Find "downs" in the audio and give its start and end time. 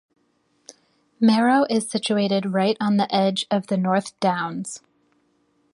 4.19-4.81